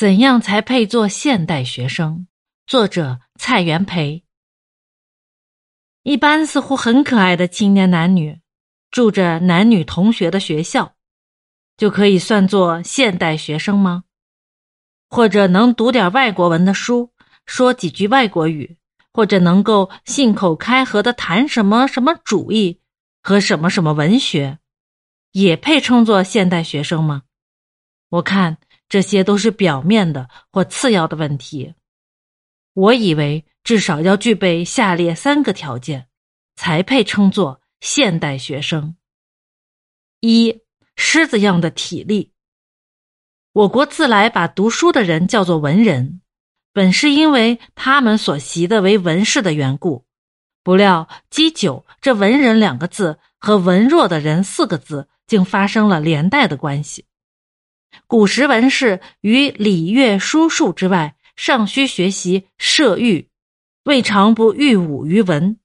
[0.00, 2.26] 怎样才配做现代学生？
[2.66, 4.24] 作者蔡元培。
[6.04, 8.40] 一般似乎很可爱的青年男女，
[8.90, 10.94] 住着男女同学的学校，
[11.76, 14.04] 就可以算作现代学生吗？
[15.10, 17.12] 或者能读点外国文的书，
[17.44, 18.78] 说几句外国语，
[19.12, 22.80] 或者能够信口开河的谈什么什么主义
[23.22, 24.60] 和什么什么文学，
[25.32, 27.24] 也配称作现代学生吗？
[28.10, 28.58] 我看。
[28.90, 31.74] 这些都是表面的或次要的问题。
[32.74, 36.08] 我以为至少要具备下列三个条件，
[36.56, 38.96] 才配称作现代学生：
[40.18, 40.62] 一、
[40.96, 42.32] 狮子样的体力。
[43.52, 46.20] 我国自来把读书的人叫做文人，
[46.72, 50.04] 本是因为他们所习的为文士的缘故。
[50.64, 57.06] 不料积久，这“文人”两个字和“文弱的人”四个字竟发生了连带的关系。
[58.06, 63.28] 古时文士于礼乐书数之外，尚需学习射御，
[63.84, 65.58] 未尝不御武于文。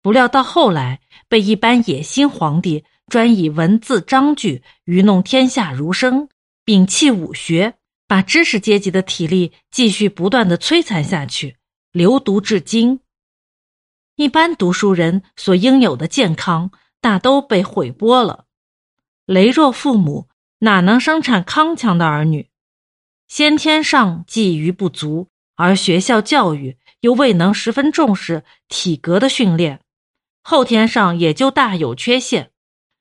[0.00, 6.28] 不料到后来，被一般野心皇帝专以文字章句愚弄天下儒生，
[6.64, 7.74] 摒弃武学，
[8.06, 11.56] 把知识阶级的体力继续不断的摧残下去，
[11.92, 13.00] 流毒至今。
[14.16, 18.46] 一般读书人所应有的健康，大都被毁剥了。
[19.26, 20.29] 羸弱父母。
[20.62, 22.50] 哪能生产康强的儿女？
[23.28, 29.80] 先天上寄予不足，而学校教育又未能十分重视体格的训练，
[30.42, 32.50] 后天上也就大有缺陷。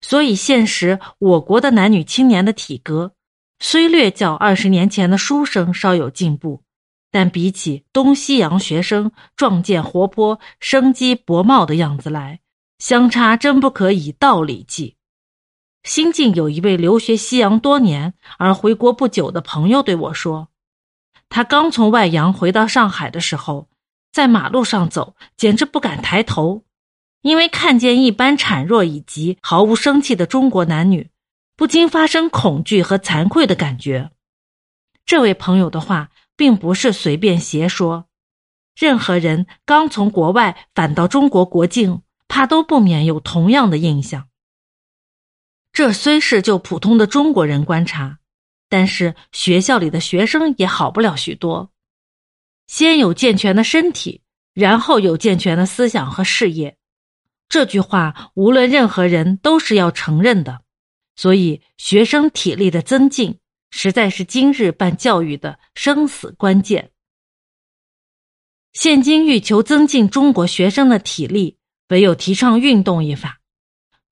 [0.00, 3.12] 所以现实我国的男女青年的体格，
[3.60, 6.64] 虽略较二十年前的书生稍有进步，
[7.12, 12.40] 但比起东西洋学生壮健活泼、生机勃茂的样子来，
[12.80, 14.96] 相差真不可以道理计。
[15.84, 20.48] 新晋有一位留学西洋多年而回国不久的朋友对我说
[21.28, 23.68] ：“他刚从外洋回到上海的时候，
[24.10, 26.64] 在马路上走，简直不敢抬头，
[27.20, 31.10] 因为看见一般孱弱以及毫无生气的中国男女，
[31.54, 34.10] 不禁发生恐惧和惭愧的感觉。”
[35.04, 38.06] 这位朋友的话并不是随便邪说，
[38.74, 44.28] 任何人刚从国外返到中国国境，怕都不免有同样的印象。
[45.74, 48.20] 这虽是就普通的中国人观察，
[48.68, 51.72] 但是学校里的学生也好不了许多。
[52.68, 54.22] 先有健全的身体，
[54.54, 56.78] 然后有健全的思想和事业。
[57.48, 60.62] 这句话无论任何人都是要承认的。
[61.16, 63.40] 所以，学生体力的增进，
[63.70, 66.92] 实在是今日办教育的生死关键。
[68.72, 71.58] 现今欲求增进中国学生的体力，
[71.88, 73.40] 唯有提倡运动一法。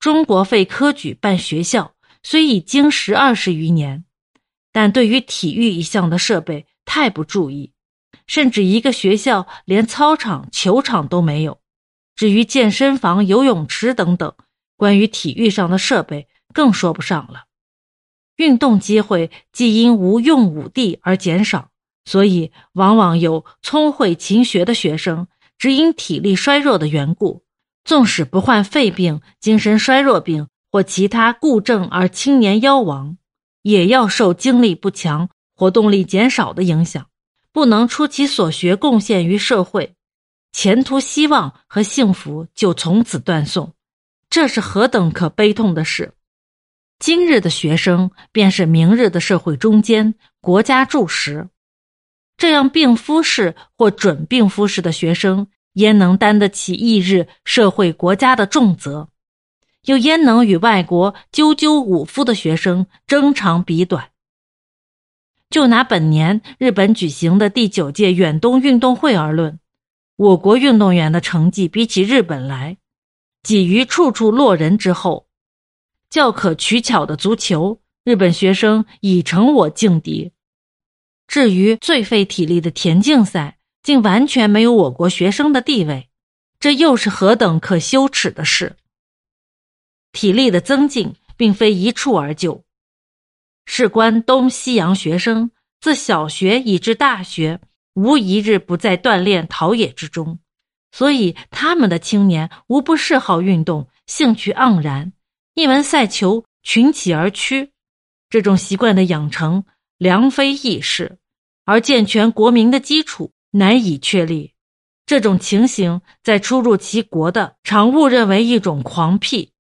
[0.02, 4.04] 中国废科举办学校，虽已经十二十余年，
[4.72, 7.72] 但对于体育一项的设备太不注意，
[8.26, 11.60] 甚至一个学校连操场、球场都没有。
[12.16, 14.34] 至于健身房、游泳池等等，
[14.76, 17.44] 关于体育上的设备更说不上了。
[18.34, 21.70] 运动机会既因无用武地而减少，
[22.04, 27.44] 所以往往有聪慧勤学的学生，只因体力衰弱的缘故。
[27.84, 33.18] 纵使不患肺病、精神衰弱病或其他故症而青年夭亡，
[33.62, 37.06] 也要受精力不强、活动力减少的影响，
[37.52, 39.94] 不能出其所学贡献于社会，
[40.52, 43.74] 前途希望和幸福就从此断送。
[44.30, 46.14] 这是何等可悲痛的事！
[46.98, 51.48] 今日的学生便是明日的社会中间、国家柱石。
[52.38, 55.48] 这样病夫式或准病夫式的学生。
[55.74, 59.08] 焉能担得起翌日社会国家的重责？
[59.84, 64.10] 又焉能与外国赳赳武夫的学生争长比短？
[65.50, 69.58] 就拿本年日本举行的第九届远东运动会而论，
[70.16, 72.78] 我国运动员的成绩比起日本来，
[73.42, 75.26] 几于处处落人之后。
[76.08, 80.32] 较可取巧的足球，日本学生已成我劲敌。
[81.26, 86.08] 至于最费体力的田径赛，竟完全没有我国学生的地位，
[86.60, 88.76] 这又是何等可羞耻的事！
[90.12, 92.64] 体力的增进并非一蹴而就，
[93.66, 95.50] 事关东西洋学生
[95.80, 97.60] 自小学以至大学，
[97.94, 100.38] 无一日不在锻炼陶冶之中，
[100.92, 105.12] 所以他们的青年无不嗜好运动，兴趣盎然，
[105.54, 107.70] 一闻赛球群起而趋。
[108.30, 109.64] 这种习惯的养成，
[109.98, 111.18] 良非易事，
[111.64, 113.32] 而健全国民的基础。
[113.52, 114.54] 难以确立，
[115.06, 119.52] 这种情形在初入其国的常误认为一种狂癖，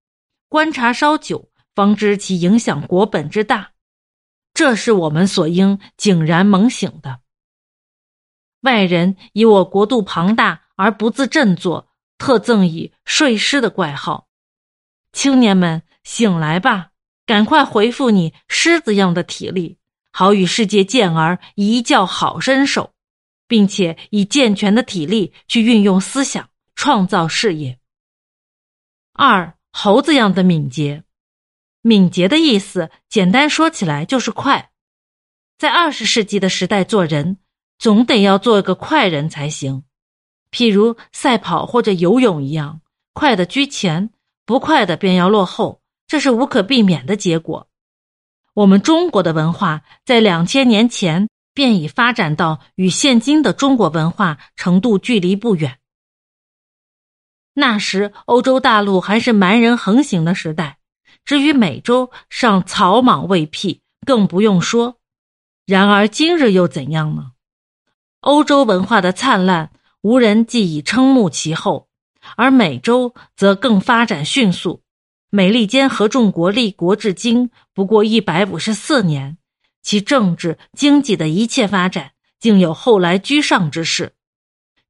[0.48, 3.72] 观察稍久，方知其影响国本之大。
[4.54, 7.20] 这是我们所应井然猛醒的。
[8.62, 14.28] 外人以我国度庞大而不自振作，特赠以睡狮的怪号。
[15.12, 16.90] 青年们，醒来吧，
[17.26, 19.78] 赶快回复你狮子样的体力，
[20.12, 22.94] 好与世界健儿一较好身手，
[23.52, 27.78] 并且以健全的体力去运用思想，创造事业。
[29.12, 31.04] 二猴子样的敏捷，
[31.82, 34.70] 敏捷的意思，简单说起来就是快。
[35.58, 37.36] 在二十世纪的时代做人，
[37.78, 39.84] 总得要做个快人才行。
[40.50, 42.80] 譬如赛跑或者游泳一样，
[43.12, 44.08] 快的居前，
[44.46, 47.68] 不快的便要落后，这是无可避免的结果。
[48.54, 55.78] 我们中国的文化在两千年前便已发展到与现今的中国文化程度距离不远。
[57.54, 60.78] 那时，欧洲大陆还是蛮人横行的时代，
[61.24, 64.98] 至于美洲，尚草莽未辟，更不用说。
[65.66, 67.32] 然而今日又怎样呢？
[68.20, 69.70] 欧洲文化的灿烂，
[70.00, 71.88] 无人既已瞠目其后，
[72.36, 74.82] 而美洲则更发展迅速。
[75.28, 79.38] 美利坚合众国立国至今不过一百五十四年，
[79.82, 84.14] 其政治、经济的一切发展，竟有后来居上之势。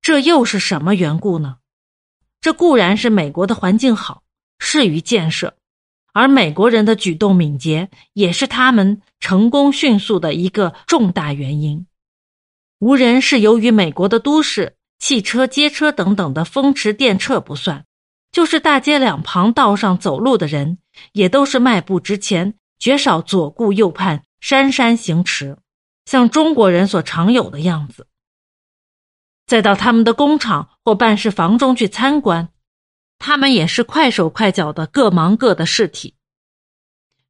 [0.00, 1.58] 这又是什么缘故呢？
[2.40, 4.22] 这固然是美国的环境好，
[4.58, 5.56] 适于建设，
[6.12, 11.86] 而美国人的举动敏捷，也是他们成功迅速的一个重大原因。
[12.80, 17.84] 无人是由于美国的都市、汽车、街车等等的风驰电掣不算，
[18.32, 20.78] 就是大街两旁道上走路的人，
[21.12, 25.56] 也都是迈步直前，绝少左顾右盼、姗姗行驰，
[26.04, 28.08] 像中国人所常有的样子。
[29.46, 32.48] 再到他们的工厂或办事房中去参观，
[33.20, 36.16] 他们也是快手快脚的，各忙各的事体。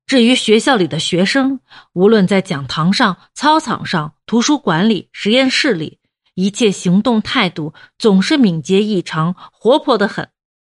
[0.06, 1.60] 至于学校里的学生，
[1.92, 6.00] 无论在讲堂上、操场上、图书馆里、实验室里，
[6.32, 10.30] 一切行动态度总是敏捷异常、活泼的很，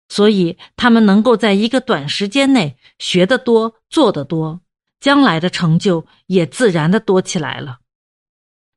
[0.10, 4.62] 所以他们能够在一个短时间内学得多、做得多，
[5.02, 7.80] 将来的成就也自然的多起来了。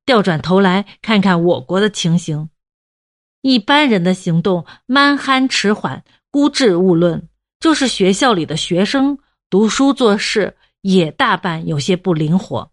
[0.04, 2.50] 调转头来看看我国的情形。
[3.42, 7.28] 一般人的行动蛮憨迟缓、孤稚勿论，
[7.60, 9.18] 就是学校里的学生
[9.48, 12.72] 读书做事也大半有些不灵活。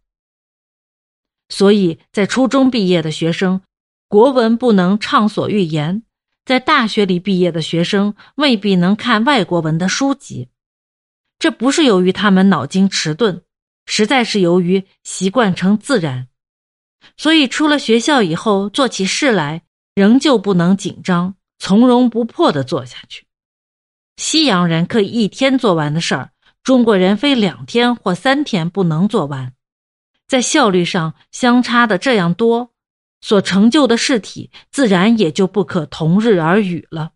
[1.50, 3.62] 所以在初中毕业的学生，
[4.08, 6.04] 国文不能畅所欲言；
[6.46, 10.48] 在大学里毕业的学生，未必能看外国文的书籍。
[11.42, 13.42] 这不是由于他们脑筋迟钝，
[13.88, 16.28] 实在是由于习惯成自然。
[17.18, 19.64] 所以出了学校以后，做起事来。
[19.94, 23.26] 仍旧不能紧张、从容不迫地做下去。
[24.16, 26.32] 西洋人可以一天做完的事儿，
[26.64, 29.54] 中国人非两天或三天不能做完，
[30.30, 32.72] 在效率上相差的这样多，
[33.20, 37.12] 所成就的事体自然也就不可同日而语了。